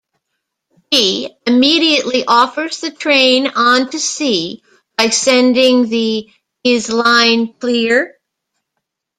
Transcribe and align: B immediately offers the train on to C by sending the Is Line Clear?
B 0.89 1.29
immediately 1.45 2.25
offers 2.25 2.81
the 2.81 2.89
train 2.89 3.45
on 3.49 3.87
to 3.91 3.99
C 3.99 4.63
by 4.97 5.09
sending 5.11 5.89
the 5.89 6.27
Is 6.63 6.89
Line 6.89 7.53
Clear? 7.53 8.15